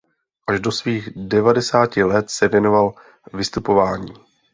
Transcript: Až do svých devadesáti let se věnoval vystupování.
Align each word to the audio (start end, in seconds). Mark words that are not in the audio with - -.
Až 0.47 0.59
do 0.59 0.71
svých 0.71 1.09
devadesáti 1.15 2.03
let 2.03 2.29
se 2.29 2.47
věnoval 2.47 2.93
vystupování. 3.33 4.13